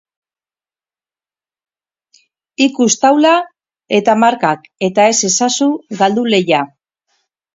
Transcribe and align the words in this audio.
Ikus 2.67 2.89
taula 3.03 3.33
eta 3.99 4.17
markak 4.23 4.65
eta 4.89 5.05
ez 5.13 5.31
ezazu 5.31 5.71
galdu 6.01 6.25
lehia! 6.35 6.63